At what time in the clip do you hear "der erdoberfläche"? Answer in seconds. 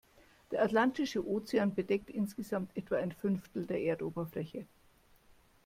3.67-4.65